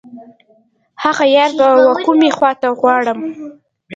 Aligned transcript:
هغه 1.03 1.25
یار 1.35 1.51
به 1.57 1.65
زه 1.75 1.79
و 1.83 1.93
کومې 2.05 2.29
خواته 2.37 2.69
غواړم. 2.79 3.19